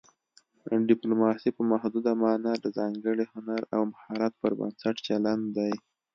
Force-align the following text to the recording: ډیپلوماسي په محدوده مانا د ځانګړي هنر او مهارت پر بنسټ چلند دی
ډیپلوماسي 0.89 1.49
په 1.57 1.61
محدوده 1.71 2.11
مانا 2.21 2.53
د 2.59 2.65
ځانګړي 2.77 3.25
هنر 3.33 3.61
او 3.75 3.81
مهارت 3.91 4.33
پر 4.41 4.51
بنسټ 4.59 4.95
چلند 5.07 5.45
دی 5.57 5.73